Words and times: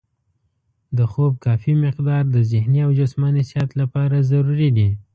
د 0.97 0.99
خوب 1.11 1.31
کافي 1.45 1.73
مقدار 1.85 2.23
د 2.35 2.37
ذهني 2.51 2.79
او 2.85 2.91
جسماني 2.99 3.43
صحت 3.51 3.71
لپاره 3.81 4.27
ضروري 4.31 4.69
دی. 4.77 4.89